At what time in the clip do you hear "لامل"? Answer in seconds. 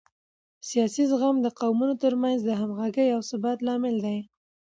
3.67-3.95